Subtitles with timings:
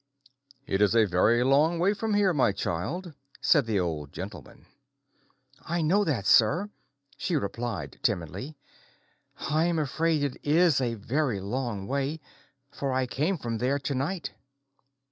[0.65, 4.65] "It is a very long way from here, my child," said the Old Gentleman.
[5.61, 6.71] "I know that, sir,"
[7.17, 8.57] she replied timidly.
[9.37, 12.19] "I am afraid it is a very long way,
[12.71, 14.31] for I came from there to night."